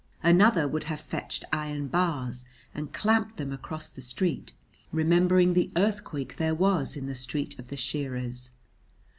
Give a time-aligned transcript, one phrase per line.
[0.23, 4.51] Another would have fetched iron bars and clamped them across the street,
[4.91, 8.49] remembering the earthquake there was in the street of the shearers.